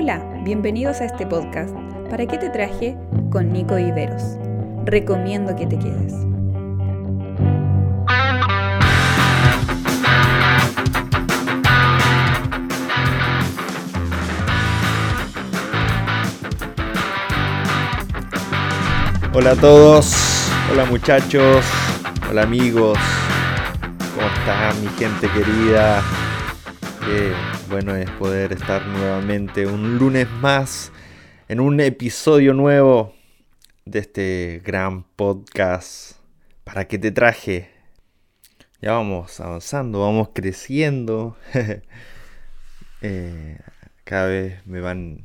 [0.00, 1.74] Hola, bienvenidos a este podcast.
[2.08, 2.96] ¿Para qué te traje?
[3.32, 4.22] Con Nico Viveros.
[4.84, 6.14] Recomiendo que te quedes.
[19.34, 20.14] Hola a todos,
[20.70, 21.66] hola muchachos,
[22.30, 22.96] hola amigos,
[24.14, 26.00] ¿cómo están mi gente querida?
[27.04, 30.90] Qué bueno es poder estar nuevamente un lunes más
[31.48, 33.14] en un episodio nuevo
[33.84, 36.16] de este gran podcast.
[36.64, 37.70] ¿Para qué te traje?
[38.80, 41.36] Ya vamos avanzando, vamos creciendo.
[43.00, 43.56] Eh,
[44.02, 45.24] cada vez me van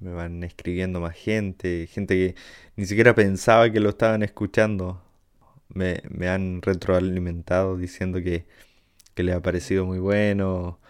[0.00, 2.34] me van escribiendo más gente, gente que
[2.74, 5.00] ni siquiera pensaba que lo estaban escuchando.
[5.68, 8.44] Me, han retroalimentado diciendo que,
[9.14, 10.80] que le ha parecido muy bueno.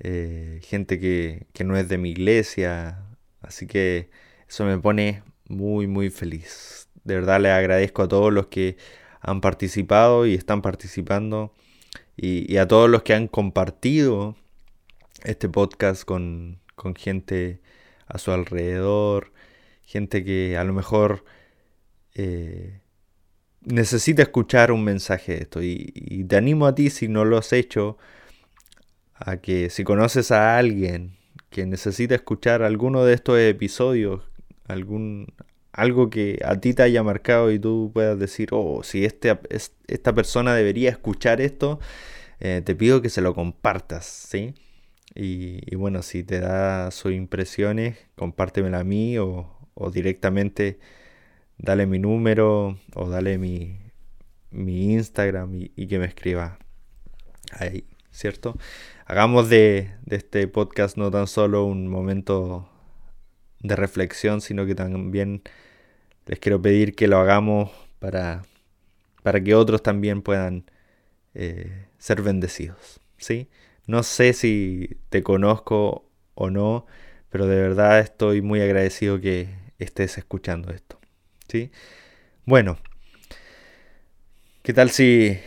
[0.00, 3.02] Eh, gente que, que no es de mi iglesia.
[3.42, 4.10] Así que
[4.48, 6.88] eso me pone muy, muy feliz.
[7.04, 8.76] De verdad le agradezco a todos los que
[9.20, 11.52] han participado y están participando.
[12.16, 14.36] Y, y a todos los que han compartido
[15.24, 17.60] este podcast con, con gente
[18.06, 19.32] a su alrededor,
[19.82, 21.24] gente que a lo mejor
[22.14, 22.80] eh,
[23.62, 25.62] necesita escuchar un mensaje de esto.
[25.62, 27.98] Y, te animo a ti, si no lo has hecho,
[29.14, 31.16] a que si conoces a alguien
[31.50, 34.22] que necesita escuchar alguno de estos episodios,
[34.66, 35.32] algún,
[35.72, 39.38] algo que a ti te haya marcado y tú puedas decir, oh, si este,
[39.86, 41.78] esta persona debería escuchar esto,
[42.40, 44.54] eh, te pido que se lo compartas, ¿sí?
[45.14, 49.50] Y, bueno, si te da sus impresiones, compártemela a mí o,
[49.92, 50.78] directamente
[51.58, 53.78] dale mi número o dale mi,
[54.50, 56.58] mi Instagram y, que me escriba
[57.52, 58.56] ahí, ¿cierto?
[59.06, 62.68] Hagamos de, este podcast no tan solo un momento
[63.60, 65.42] de reflexión, sino que también
[66.26, 68.42] les quiero pedir que lo hagamos para,
[69.22, 70.70] para que otros también puedan
[71.34, 73.48] eh, ser bendecidos, ¿sí?
[73.86, 76.86] No sé si te conozco o no,
[77.28, 80.98] pero de verdad estoy muy agradecido que estés escuchando esto.
[81.48, 81.70] ¿sí?
[82.46, 82.78] Bueno,
[84.62, 85.38] ¿qué tal si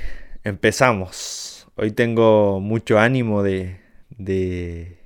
[0.43, 1.56] empezamos?
[1.77, 3.79] Hoy tengo mucho ánimo de,
[4.09, 4.97] de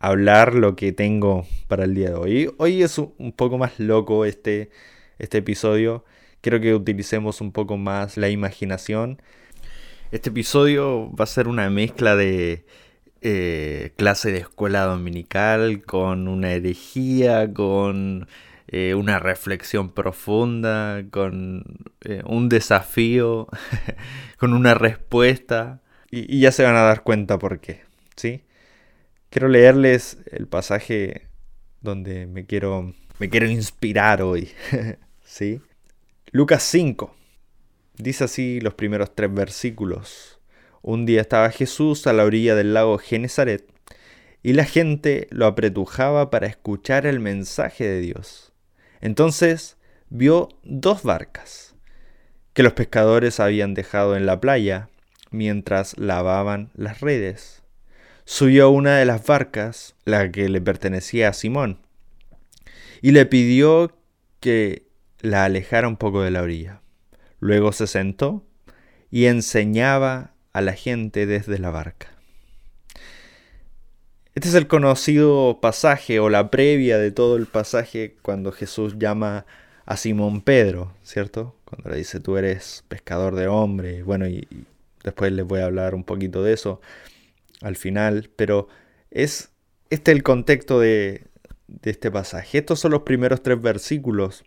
[0.00, 2.50] hablar lo que tengo para el día de hoy.
[2.58, 4.70] Hoy es un poco más loco este,
[5.18, 6.04] este episodio.
[6.40, 9.20] Quiero que utilicemos un poco más la imaginación
[10.14, 12.64] este episodio va a ser una mezcla de
[13.20, 18.28] eh, clase de escuela dominical con una herejía, con
[18.68, 21.64] eh, una reflexión profunda, con
[22.02, 23.48] eh, un desafío,
[24.38, 25.80] con una respuesta.
[26.14, 27.80] Y, ya se van a dar cuenta por qué.
[28.14, 28.44] ¿sí?
[29.30, 31.26] Quiero leerles el pasaje
[31.80, 34.50] donde me quiero, me quiero inspirar hoy.
[35.24, 35.60] ¿sí?
[36.30, 37.14] Lucas 5
[37.96, 40.40] Dice así los primeros tres versículos.
[40.82, 43.64] Un día estaba Jesús a la orilla del lago Genezaret
[44.42, 48.52] y la gente lo apretujaba para escuchar el mensaje de Dios.
[49.00, 49.76] Entonces
[50.10, 51.76] vio dos barcas
[52.52, 54.88] que los pescadores habían dejado en la playa
[55.34, 57.62] mientras lavaban las redes.
[58.24, 61.80] Subió una de las barcas, la que le pertenecía a Simón,
[63.02, 63.94] y le pidió
[64.40, 64.86] que
[65.20, 66.80] la alejara un poco de la orilla.
[67.40, 68.46] Luego se sentó
[69.10, 72.14] y enseñaba a la gente desde la barca.
[74.34, 79.46] Este es el conocido pasaje o la previa de todo el pasaje cuando Jesús llama
[79.86, 81.54] a Simón Pedro, ¿cierto?
[81.64, 84.02] Cuando le dice tú eres pescador de hombre.
[84.02, 84.48] Bueno, y,
[85.04, 86.80] después les voy a hablar un poquito de eso
[87.60, 88.68] al final, pero
[89.10, 89.50] es
[89.90, 91.28] este el contexto de,
[91.82, 92.58] este pasaje.
[92.58, 94.44] Estos son los primeros tres versículos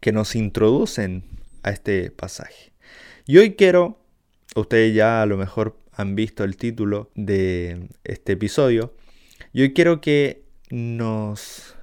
[0.00, 1.24] que nos introducen
[1.62, 2.72] a este pasaje.
[3.26, 3.98] Y hoy quiero,
[4.54, 8.94] ustedes ya a lo mejor han visto el título de este episodio,
[9.52, 11.74] y hoy quiero que nos,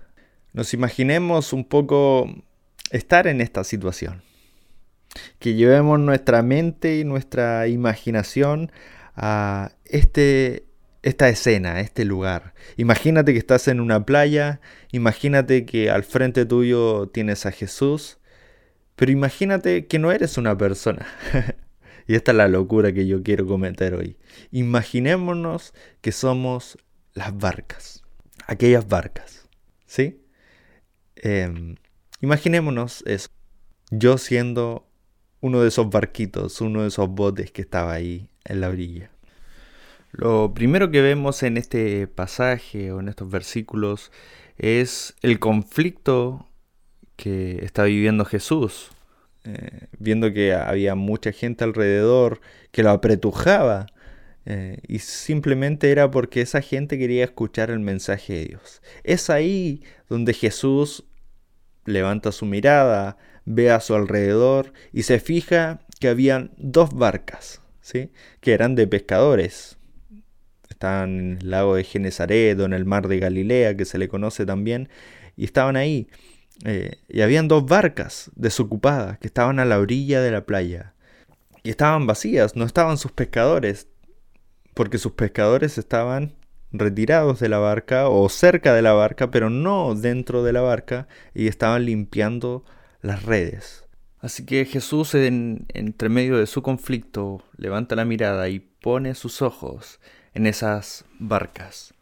[0.54, 2.30] nos imaginemos un poco
[2.92, 4.22] estar en esta situación.
[5.40, 8.72] Que llevemos nuestra mente y nuestra imaginación
[9.16, 10.66] a este,
[11.04, 12.54] esta escena, a este lugar.
[12.78, 14.62] Imagínate que estás en una playa,
[14.92, 18.20] imagínate que al frente tuyo tienes a Jesús
[19.02, 21.08] pero imagínate que no eres una persona.
[22.08, 24.16] y esta es la locura que yo quiero cometer hoy.
[24.52, 26.78] Imaginémonos que somos
[27.14, 28.04] las barcas.
[28.46, 29.50] Aquellas barcas.
[29.88, 30.22] ¿Sí?
[31.16, 31.78] Em,
[32.22, 33.30] imaginémonos eso.
[33.90, 34.88] Yo siendo
[35.42, 39.12] uno de esos barquitos, uno de esos botes que estaba ahí en la orilla.
[40.12, 44.12] Lo primero que vemos en este pasaje o en estos versículos
[44.58, 46.48] es el conflicto
[47.16, 48.92] que está viviendo Jesús,
[49.44, 52.42] eh, viendo que había mucha gente alrededor
[52.72, 53.88] que lo apretujaba.
[54.46, 58.82] Eh, y simplemente era porque esa gente quería escuchar el mensaje de Dios.
[59.04, 61.06] Es ahí donde Jesús
[61.86, 68.12] levanta su mirada, ve a su alrededor y se fija que habían dos barcas, ¿sí?
[68.40, 69.78] que eran de pescadores.
[70.70, 74.08] Estaban en el lago de Genezaret o en el mar de Galilea, que se le
[74.08, 74.90] conoce también,
[75.36, 76.08] y estaban ahí.
[76.66, 80.94] Eh, y habían dos barcas desocupadas que estaban a la orilla de la playa.
[81.64, 83.88] Y estaban vacías, no estaban sus pescadores,
[84.74, 86.34] porque sus pescadores estaban
[86.72, 91.08] retirados de la barca o cerca de la barca, pero no dentro de la barca,
[91.36, 92.64] y estaban limpiando
[93.02, 93.86] las redes.
[94.20, 99.42] Así que Jesús, en, entre medio de su conflicto, levanta la mirada y pone sus
[99.42, 100.00] ojos
[100.34, 101.94] en esas barcas.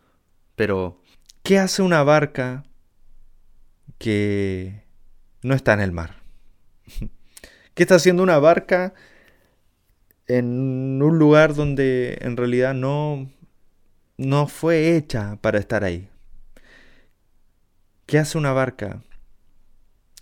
[0.55, 1.01] Pero,
[1.43, 2.65] ¿qué hace una barca
[3.97, 4.83] que
[5.41, 6.17] no está en el mar?
[7.73, 8.93] ¿Qué está haciendo una barca
[10.27, 13.31] en un lugar donde en realidad no,
[14.17, 16.09] no fue hecha para estar ahí?
[18.05, 19.01] ¿Qué hace una barca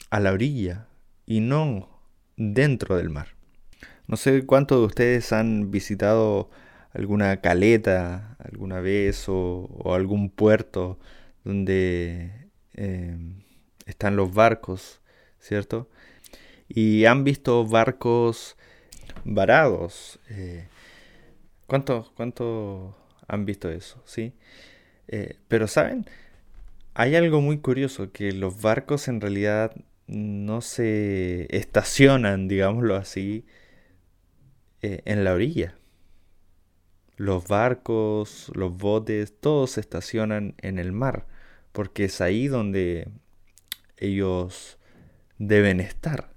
[0.09, 0.87] a la orilla
[1.25, 1.89] y no
[2.35, 3.29] dentro del mar.
[4.07, 6.49] No sé cuántos de ustedes han visitado
[6.93, 10.97] alguna caleta alguna vez o, algún puerto
[11.43, 13.43] donde em,
[13.85, 15.01] están los barcos,
[15.39, 15.89] ¿cierto?
[16.69, 18.57] Y han visto barcos
[19.23, 20.19] varados.
[20.29, 20.67] Eh,
[21.67, 24.01] ¿Cuántos cuánto han visto eso?
[24.05, 24.33] ¿Sí?
[25.07, 26.05] Eh, pero saben,
[26.93, 29.75] hay algo muy curioso, que los barcos en realidad
[30.07, 33.45] no se estacionan, digámoslo así,
[34.81, 35.77] eh, en la orilla.
[37.17, 41.27] Los barcos, los botes, todos se estacionan en el mar,
[41.71, 43.09] porque es ahí donde
[43.97, 44.77] ellos
[45.37, 46.31] deben estar.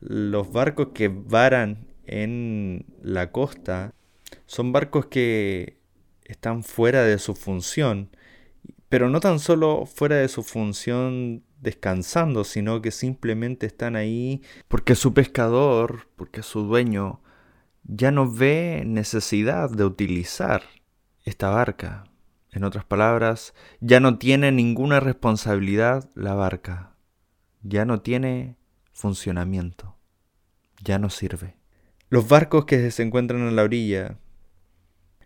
[0.00, 3.94] Los barcos que varan en la costa
[4.46, 5.78] son barcos que
[6.24, 8.10] están fuera de su función,
[8.88, 14.96] pero no tan solo fuera de su función descansando, sino que simplemente están ahí porque
[14.96, 17.22] su pescador, porque su dueño
[17.84, 20.62] ya no ve necesidad de utilizar
[21.24, 22.04] esta barca.
[22.50, 26.96] En otras palabras, ya no tiene ninguna responsabilidad la barca,
[27.62, 28.56] ya no tiene
[28.92, 29.96] funcionamiento,
[30.82, 31.56] ya no sirve.
[32.10, 34.18] Los barcos que se encuentran en la orilla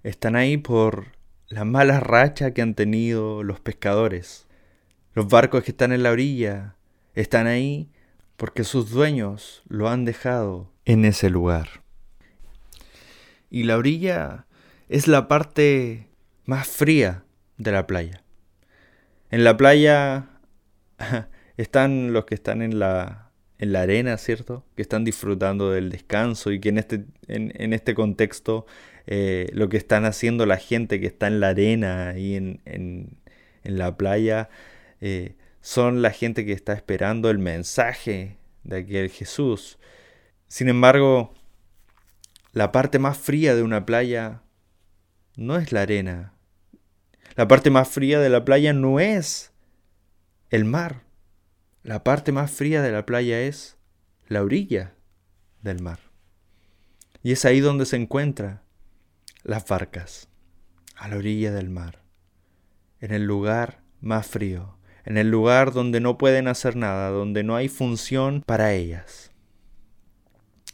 [0.05, 1.17] están ahí por
[1.49, 4.46] la mala racha que han tenido los pescadores
[5.17, 6.77] los barcos que están en la orilla
[7.15, 7.89] están ahí
[8.37, 11.83] porque sus dueños lo han dejado en ese lugar.
[13.49, 14.45] Y la orilla
[14.91, 16.07] es la parte
[16.45, 17.25] más fría
[17.57, 18.25] de la playa.
[19.31, 20.29] En la playa
[21.57, 24.67] están los que están en la, en la arena, ¿cierto?
[24.77, 28.67] Que están disfrutando del descanso y que en este, en, este contexto
[29.07, 33.17] eh, lo que están haciendo la gente que está en la arena y en, en,
[33.65, 34.51] en la playa
[35.01, 39.79] eh, son la gente que está esperando el mensaje de aquel Jesús.
[40.47, 41.35] Sin embargo,
[42.53, 44.43] la parte más fría de una playa
[45.35, 46.35] no es la arena.
[47.35, 49.53] La parte más fría de la playa no es
[50.51, 51.03] el mar.
[51.83, 53.77] La parte más fría de la playa es
[54.29, 54.95] la orilla
[55.63, 55.99] del mar.
[57.25, 58.63] Y es ahí donde se encuentran
[59.43, 60.29] las barcas,
[60.95, 62.03] a la orilla del mar,
[63.01, 64.76] en el lugar más frío
[65.07, 69.31] en el lugar donde no pueden hacer nada, donde no hay función para ellas.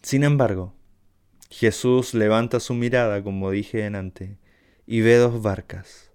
[0.01, 0.75] Sin embargo,
[1.51, 4.39] Jesús levanta su mirada, como dije antes,
[4.87, 6.11] y ve dos barcas.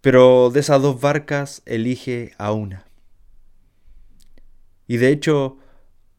[0.00, 2.84] Pero de esas dos barcas elige a una.
[4.88, 5.58] Y de hecho,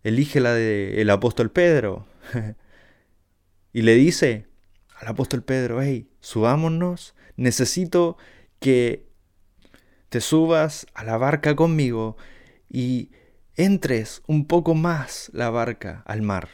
[0.03, 2.07] elige la del apóstol Pedro.
[3.73, 4.47] y le dice
[4.95, 8.17] al apóstol Pedro, hey, subámonos, necesito
[8.59, 9.06] que
[10.09, 12.17] te subas a la barca conmigo
[12.69, 13.11] y
[13.55, 16.49] entres un poco más la barca al mar.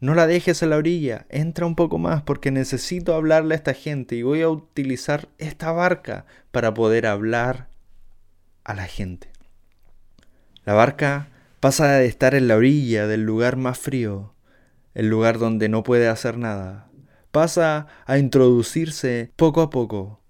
[0.00, 3.74] No la dejes a la orilla, entra un poco más porque necesito hablarle a esta
[3.74, 7.68] gente y voy a utilizar esta barca para poder hablar
[8.64, 9.28] a la gente.
[10.64, 11.28] La barca
[11.60, 14.34] pasa de estar en la orilla del lugar más frío,
[14.94, 16.90] el lugar donde no puede hacer nada,
[17.30, 20.21] pasa a introducirse poco a poco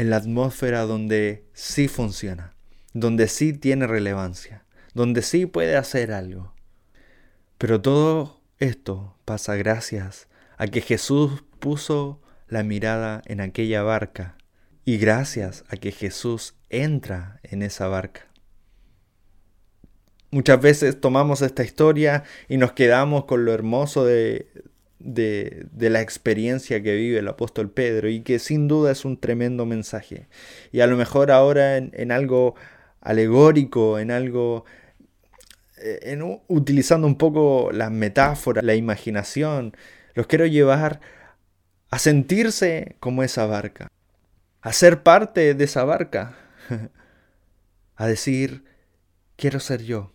[0.00, 2.54] en la atmósfera donde sí funciona,
[2.94, 4.64] donde sí tiene relevancia,
[4.94, 6.54] donde sí puede hacer algo.
[7.58, 14.38] Pero todo esto pasa gracias a que Jesús puso la mirada en aquella barca
[14.86, 18.26] y gracias a que Jesús entra en esa barca.
[20.30, 24.48] Muchas veces tomamos esta historia y nos quedamos con lo hermoso de,
[25.00, 29.66] de, la experiencia que vive el apóstol Pedro y que sin duda es un tremendo
[29.66, 30.28] mensaje.
[30.70, 32.54] Y a lo mejor ahora en, algo
[33.00, 34.64] alegórico, en algo
[35.78, 39.74] eh, en, utilizando un poco las metáforas, la imaginación,
[40.14, 41.00] los quiero llevar
[41.90, 43.90] a sentirse como esa barca,
[44.60, 46.36] a ser parte de esa barca,
[47.96, 48.64] a decir,
[49.36, 50.12] quiero ser yo.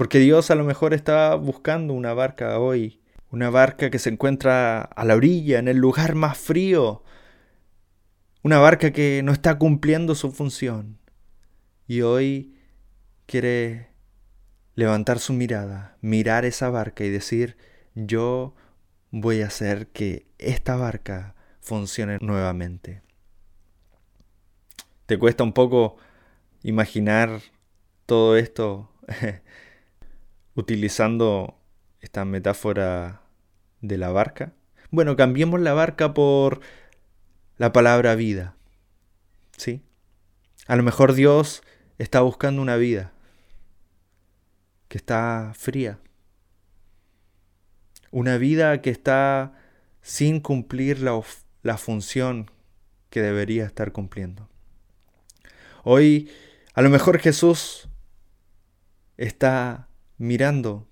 [0.00, 4.80] Porque Dios a lo mejor está buscando una barca hoy, una barca que se encuentra
[4.80, 7.04] a la orilla, en el lugar más frío,
[8.42, 10.96] una barca que no está cumpliendo su función.
[11.86, 12.56] Y hoy
[13.26, 13.88] quiere
[14.74, 17.58] levantar su mirada, mirar esa barca y decir,
[17.94, 18.54] yo
[19.10, 23.02] voy a hacer que esta barca funcione nuevamente.
[25.04, 25.98] ¿Te cuesta un poco
[26.62, 27.42] imaginar
[28.06, 28.90] todo esto
[30.60, 31.58] utilizando
[32.00, 33.22] esta metáfora
[33.80, 34.52] de la barca?
[34.90, 36.60] Bueno, cambiemos la barca por
[37.56, 38.56] la palabra vida.
[39.56, 39.82] ¿Sí?
[40.66, 41.62] A lo mejor Dios
[41.98, 43.12] está buscando una vida
[44.88, 45.98] que está fría.
[48.10, 49.52] Una vida que está
[50.02, 51.20] sin cumplir la,
[51.62, 52.50] la función
[53.10, 54.48] que debería estar cumpliendo.
[55.84, 56.30] Hoy,
[56.74, 57.88] a lo mejor Jesús
[59.16, 59.89] está
[60.20, 60.86] mirando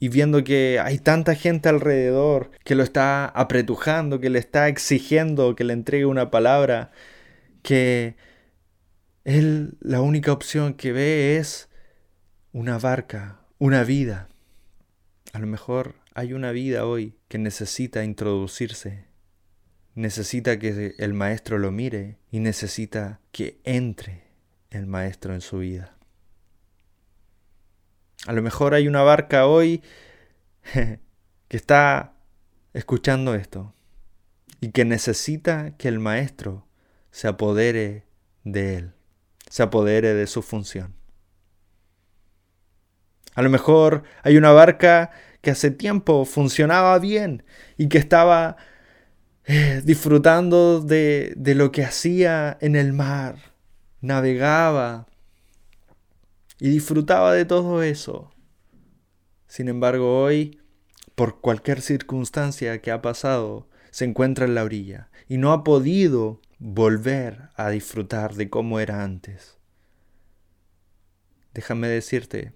[0.00, 5.54] y viendo que hay tanta gente alrededor que lo está apretujando, que le está exigiendo
[5.54, 6.90] que le entregue una palabra,
[7.62, 8.16] que
[9.22, 11.70] él la única opción que ve es
[12.52, 14.28] una barca, una vida.
[15.32, 19.06] A lo mejor hay una vida hoy que necesita introducirse,
[19.94, 24.24] necesita que el maestro lo mire y necesita que entre
[24.70, 25.96] el maestro en su vida.
[28.26, 29.82] A lo mejor hay una barca hoy
[30.72, 32.14] que está
[32.72, 33.74] escuchando esto
[34.60, 36.66] y que necesita que el maestro
[37.10, 38.06] se apodere
[38.44, 38.92] de él,
[39.50, 40.94] se apodere de su función.
[43.34, 45.10] A lo mejor hay una barca
[45.42, 47.44] que hace tiempo funcionaba bien
[47.76, 48.56] y que estaba
[49.44, 53.36] eh, disfrutando de, de lo que hacía en el mar,
[54.00, 55.06] navegaba,
[56.64, 58.32] y disfrutaba de todo eso.
[59.46, 60.62] Sin embargo, hoy,
[61.14, 66.40] por cualquier circunstancia que ha pasado, se encuentra en la orilla y no ha podido
[66.58, 69.58] volver a disfrutar de cómo era antes.
[71.52, 72.54] Déjame decirte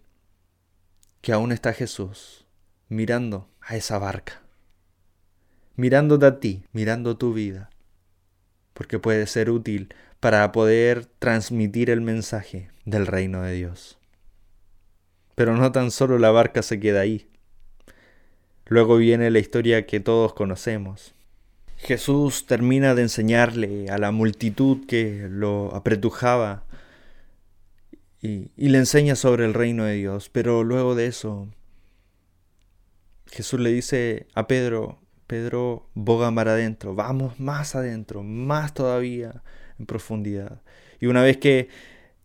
[1.20, 2.46] que aún está Jesús
[2.88, 4.40] mirando a esa barca,
[5.76, 7.68] mirándote a ti, mirando tu vida,
[8.72, 13.97] porque puede ser útil para poder transmitir el mensaje del reino de Dios.
[15.38, 17.28] Pero no tan solo la barca se queda ahí.
[18.66, 21.14] Luego viene la historia que todos conocemos.
[21.76, 26.64] Jesús termina de enseñarle a la multitud que lo apretujaba
[28.20, 30.28] y, le enseña sobre el reino de Dios.
[30.28, 31.46] Pero luego de eso,
[33.26, 39.44] Jesús le dice a Pedro, Pedro, boga mar adentro, vamos más adentro, más todavía
[39.78, 40.62] en profundidad.
[40.98, 41.68] Y una vez que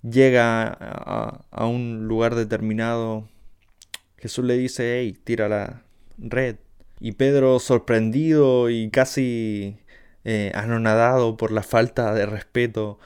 [0.03, 3.27] llega a, un lugar determinado,
[4.17, 5.83] Jesús le dice, hey, tira la
[6.17, 6.57] red.
[6.99, 9.77] Y Pedro, sorprendido y casi
[10.23, 12.99] eh, anonadado por la falta de respeto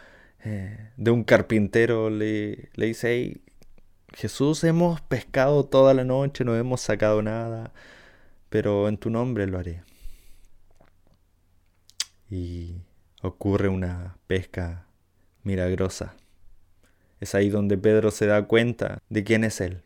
[0.44, 3.42] eh, de un carpintero, le, le dice, hey,
[4.14, 7.74] Jesús, hemos pescado toda la noche, no hemos sacado nada,
[8.50, 9.84] pero en tu nombre lo haré.
[12.30, 12.82] Y
[13.22, 14.88] ocurre una pesca
[15.44, 16.16] milagrosa.
[17.20, 19.84] Es ahí donde Pedro se da cuenta de quién es Él.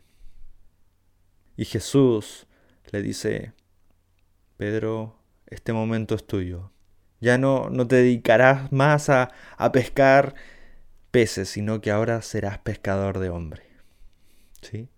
[1.56, 2.46] Y Jesús
[2.90, 3.52] le dice,
[4.56, 6.72] Pedro, este momento es tuyo.
[7.20, 10.34] Ya no, no te dedicarás más a, a pescar
[11.10, 13.62] peces, sino que ahora serás pescador de hombre.
[14.60, 14.88] ¿Sí?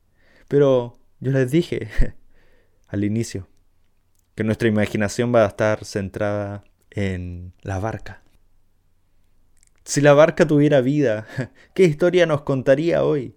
[0.49, 1.89] Pero yo les dije
[2.89, 3.49] al inicio
[4.35, 8.24] que nuestra imaginación va a estar centrada en la barca.
[9.85, 11.27] Si la barca tuviera vida,
[11.75, 13.35] ¿qué historia nos contaría hoy?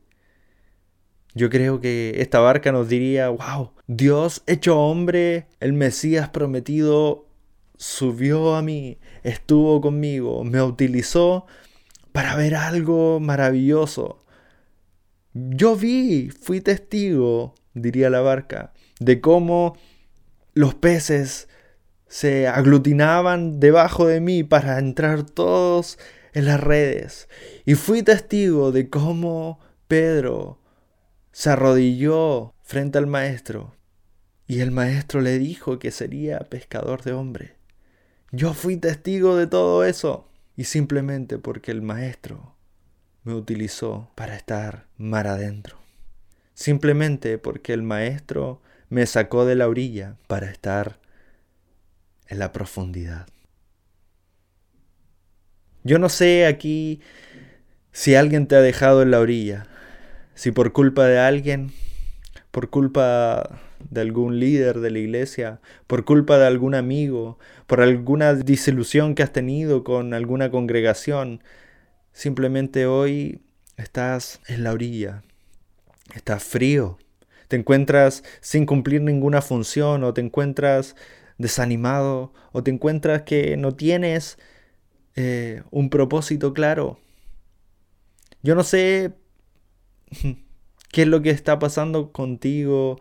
[1.33, 7.27] Yo creo que esta barca nos diría, wow, Dios hecho hombre, el Mesías prometido,
[7.75, 11.45] subió a mí, estuvo conmigo, me utilizó
[12.13, 14.25] para ver algo maravilloso.
[15.33, 19.77] Yo vi, fui testigo, diría la barca, de cómo
[20.53, 21.49] los peces
[22.07, 25.99] se aglutinaban debajo de mí para entrar todos
[26.33, 27.27] en las redes.
[27.65, 30.59] Y fui testigo de cómo Pedro
[31.31, 33.75] se arrodilló frente al maestro
[34.47, 37.55] y el maestro le dijo que sería pescador de hombre.
[38.31, 42.55] Yo fui testigo de todo eso y simplemente porque el maestro
[43.23, 45.77] me utilizó para estar mar adentro.
[46.53, 50.99] Simplemente porque el maestro me sacó de la orilla para estar
[52.27, 53.27] en la profundidad.
[55.87, 56.99] Yo no sé aquí
[57.93, 59.67] si alguien te ha dejado en la orilla,
[60.35, 61.71] si por culpa de alguien,
[62.51, 68.33] por culpa de algún líder de la iglesia, por culpa de algún amigo, por alguna
[68.33, 71.41] disilusión que has tenido con alguna congregación,
[72.11, 73.39] simplemente hoy
[73.77, 75.23] estás en la orilla,
[76.13, 76.97] estás frío,
[77.47, 80.97] te encuentras sin cumplir ninguna función o te encuentras
[81.37, 84.37] desanimado o te encuentras que no tienes
[85.17, 86.99] eh, un propósito claro.
[88.43, 89.13] Yo no sé
[90.91, 92.99] qué es lo que está pasando contigo,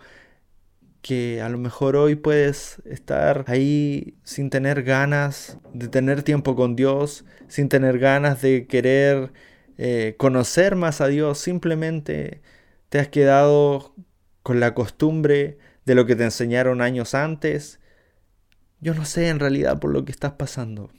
[1.03, 6.75] que a lo mejor hoy puedes estar ahí sin tener ganas de tener tiempo con
[6.75, 9.33] Dios, sin tener ganas de querer
[9.79, 12.41] eh, conocer más a Dios, simplemente
[12.89, 13.95] te has quedado
[14.43, 17.79] con la costumbre de lo que te enseñaron años antes.
[18.81, 20.91] Yo no sé en realidad por lo que estás pasando,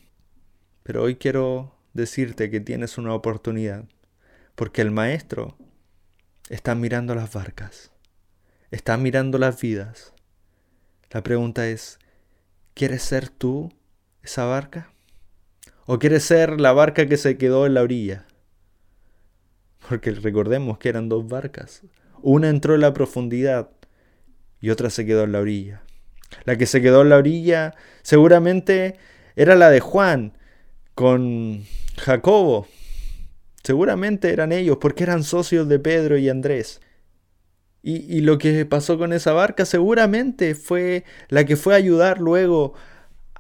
[0.88, 3.84] pero hoy quiero decirte que tienes una oportunidad,
[4.56, 5.58] porque el Maestro
[6.48, 7.92] está mirando las barcas,
[8.72, 10.14] está mirando las vidas.
[11.12, 12.00] La pregunta es,
[12.74, 13.70] ¿quieres ser tú
[14.24, 14.94] esa barca?
[15.88, 18.26] ¿O quieres ser la barca que se quedó en la orilla?
[19.90, 21.82] Porque recordemos que eran dos barcas.
[22.22, 23.72] Una entró en la profundidad
[24.62, 25.82] y otra se quedó en la orilla.
[26.46, 28.96] La que se quedó en la orilla seguramente
[29.36, 30.37] era la de Juan
[30.98, 31.64] con
[31.98, 32.68] Jacobo.
[33.62, 36.82] Seguramente eran ellos porque eran socios de Pedro y Andrés.
[37.84, 42.74] Y, lo que pasó con esa barca seguramente fue la que fue a ayudar luego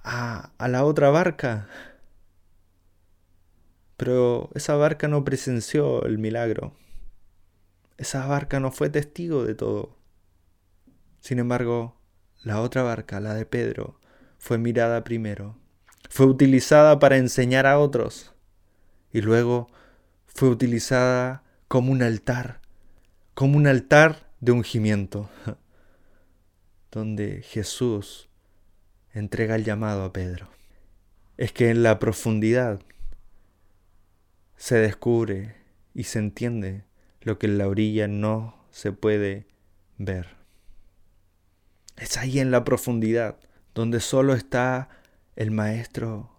[0.03, 1.67] a, la otra barca.
[3.97, 6.75] Pero esa barca no presenció el milagro.
[7.97, 9.97] Esa barca no fue testigo de todo.
[11.21, 11.99] Sin embargo,
[12.43, 13.99] la otra barca, la de Pedro,
[14.37, 15.57] fue mirada primero,
[16.09, 18.33] fue utilizada para enseñar a otros
[19.11, 19.69] y luego
[20.25, 22.61] fue utilizada como un altar,
[23.33, 25.29] como un altar de ungimiento,
[26.91, 28.29] donde Jesús
[29.13, 30.49] entrega el llamado a Pedro.
[31.37, 32.81] Es que en la profundidad
[34.55, 35.55] se descubre
[35.93, 36.83] y se entiende
[37.21, 39.47] lo que en la orilla no se puede
[39.97, 40.37] ver.
[41.95, 43.37] Es ahí en la profundidad,
[43.73, 44.89] donde solo está
[45.37, 46.29] el maestro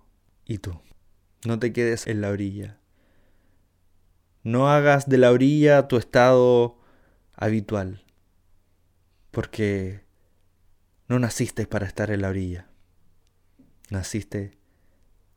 [0.44, 0.78] y tú.
[1.46, 2.78] No te quedes en la orilla.
[4.42, 6.78] No hagas de la orilla tu estado
[7.34, 8.04] habitual,
[9.30, 10.04] porque
[11.06, 12.68] no naciste para estar en la orilla.
[13.90, 14.58] Naciste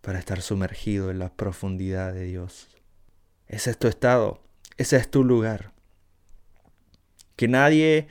[0.02, 2.67] para estar sumergido en la profundidad de Dios.
[3.47, 4.41] Ese es tu estado,
[4.78, 5.71] ese es tu lugar.
[7.36, 8.08] Que nadie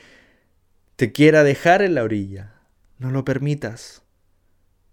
[0.94, 2.54] te quiera dejar en la orilla.
[2.98, 4.04] No lo permitas.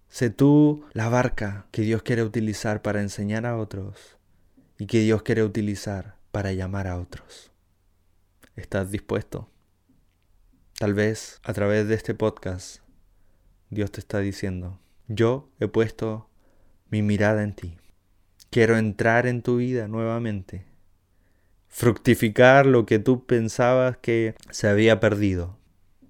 [0.10, 4.18] Sé tú la barca que Dios quiere utilizar para enseñar a otros
[4.78, 7.52] y que Dios quiere utilizar para llamar a otros.
[8.56, 9.50] ¿Estás dispuesto?
[10.80, 12.82] Tal vez a través de este podcast
[13.70, 16.30] Dios te está diciendo, yo he puesto
[16.90, 17.78] mi mirada en ti.
[18.50, 20.66] Quiero entrar en tu vida nuevamente.
[21.68, 25.58] Fructificar lo que tú pensabas que se había perdido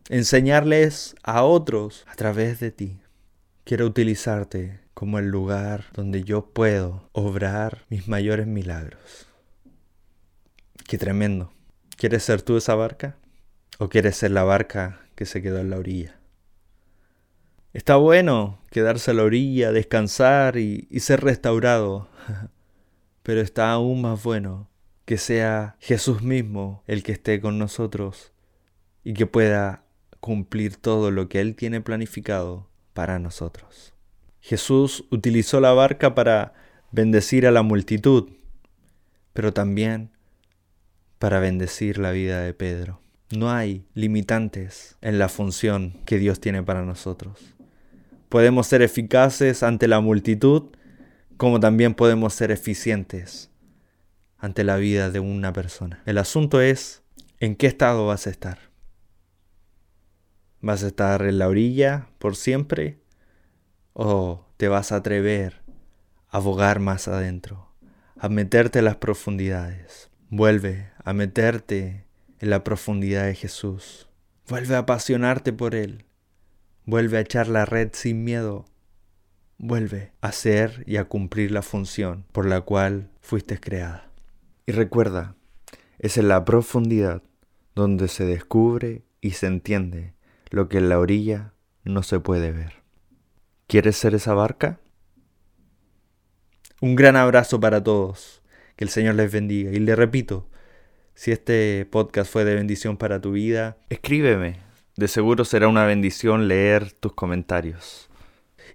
[0.10, 3.00] enseñarles a otros a través de ti.
[3.68, 9.28] Quiero utilizarte como el lugar donde yo puedo obrar mis mayores milagros.
[10.88, 11.52] Qué tremendo.
[11.98, 13.18] ¿Quieres ser tú esa barca?
[13.78, 16.18] ¿O quieres ser la barca que se quedó en la orilla?
[17.74, 22.08] Está bueno quedarse a la orilla, descansar y, y ser restaurado,
[23.22, 24.70] pero está aún más bueno
[25.04, 28.32] que sea Jesús mismo el que esté con nosotros
[29.04, 29.84] y que pueda
[30.22, 33.94] cumplir todo lo que Él tiene planificado para nosotros.
[34.40, 36.56] Jesús utilizó la barca para
[36.92, 38.32] bendecir a la multitud,
[39.34, 40.10] pero también
[41.20, 43.00] para bendecir la vida de Pedro.
[43.30, 47.54] No hay limitantes en la función que Dios tiene para nosotros.
[48.30, 50.64] Podemos ser eficaces ante la multitud,
[51.38, 53.52] como también podemos ser eficientes
[54.40, 56.02] ante la vida de una persona.
[56.08, 57.04] El asunto es
[57.40, 58.58] en qué estado vas a estar.
[60.68, 63.00] ¿Vas a estar en la orilla por siempre?
[63.94, 65.62] ¿O te vas a atrever
[66.28, 67.72] a bogar más adentro,
[68.18, 70.10] a meterte en las profundidades?
[70.30, 72.06] Vuelve a meterte
[72.40, 74.10] en la profundidad de Jesús.
[74.50, 76.04] Vuelve a apasionarte por Él.
[76.84, 78.66] Vuelve a echar la red sin miedo.
[79.58, 84.12] Vuelve a ser y a cumplir la función por la cual fuiste creada.
[84.66, 85.38] Y recuerda,
[85.98, 87.24] es en la profundidad
[87.74, 90.17] donde se descubre y se entiende
[90.50, 92.74] lo que en la orilla no se puede ver.
[93.68, 94.80] ¿Quieres ser esa barca?
[96.80, 98.42] Un gran abrazo para todos.
[98.76, 99.72] Que el Señor les bendiga.
[99.72, 100.48] Y le repito,
[101.16, 104.60] si este podcast fue de bendición para tu vida, escríbeme.
[104.96, 108.10] De seguro será una bendición leer tus comentarios.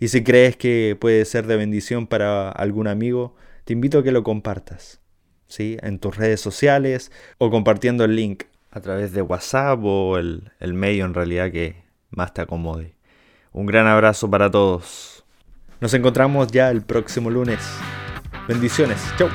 [0.00, 4.12] Y si crees que puede ser de bendición para algún amigo, te invito a que
[4.12, 5.00] lo compartas.
[5.46, 5.76] ¿sí?
[5.82, 10.74] En tus redes sociales o compartiendo el link a través de WhatsApp o el, el
[10.74, 12.96] medio en realidad que más te acomode.
[13.52, 15.24] Un gran abrazo para todos.
[15.80, 17.60] Nos encontramos ya el próximo lunes.
[18.48, 18.98] Bendiciones.
[19.18, 19.28] Chau.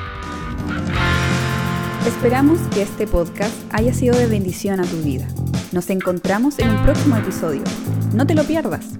[2.06, 5.26] Esperamos que este podcast haya sido de bendición a tu vida.
[5.72, 7.62] Nos encontramos en un próximo episodio.
[8.14, 8.98] No te lo pierdas.